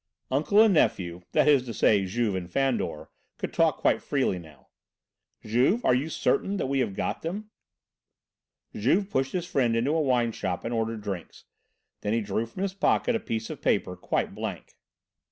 [0.31, 4.69] Uncle and nephew that is to say, Juve and Fandor could talk quite freely now.
[5.45, 7.51] "Juve, are you certain that we have got them?"
[8.75, 11.45] Juve pushed his friend into a wine shop and ordered drinks.
[12.01, 14.73] He then drew from his pocket a piece of paper, quite blank.